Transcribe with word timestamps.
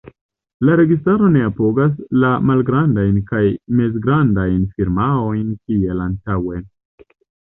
La 0.67 0.75
registaro 0.79 1.27
ne 1.33 1.41
apogas 1.49 1.91
la 2.23 2.31
malgrandajn 2.51 3.19
kaj 3.33 3.43
mezgrandajn 3.81 4.63
firmaojn 4.79 5.53
kiel 5.59 6.01
antaŭe. 6.07 6.63